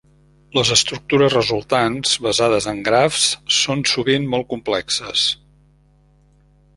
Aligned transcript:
Les 0.57 0.69
estructures 0.75 1.33
resultants, 1.37 2.15
basades 2.29 2.67
en 2.73 2.81
grafs, 2.89 3.27
són 3.59 3.85
sovint 3.93 4.25
molt 4.33 4.49
complexes. 4.55 5.27